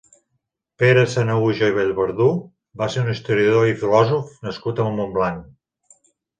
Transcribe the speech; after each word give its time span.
Pere 0.83 1.03
Sanahuja 1.15 1.69
i 1.73 1.75
Vallverdú 1.75 2.31
va 2.83 2.89
ser 2.95 3.03
un 3.05 3.13
historiador 3.15 3.71
i 3.75 3.79
filòsof 3.85 4.35
nascut 4.51 4.85
a 4.85 4.91
Montblanc. 4.99 6.05